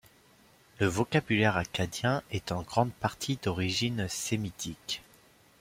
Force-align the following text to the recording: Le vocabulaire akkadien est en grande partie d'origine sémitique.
Le 0.79 0.87
vocabulaire 0.87 1.57
akkadien 1.57 2.23
est 2.31 2.51
en 2.51 2.63
grande 2.63 2.91
partie 2.91 3.37
d'origine 3.39 4.07
sémitique. 4.09 5.03